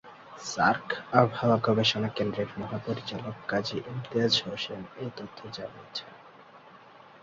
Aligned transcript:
SAARC 0.43 0.87
আবহাওয়া 1.13 1.57
গবেষণা 1.57 2.09
কেন্দ্রের 2.09 2.49
মহাপরিচালক 2.57 3.35
কাজী 3.47 3.77
ইমতিয়াজ 3.87 4.33
হোসেন 4.45 4.81
এ 4.97 5.05
তথ্য 5.17 5.39
জানিয়েছেন। 5.53 6.09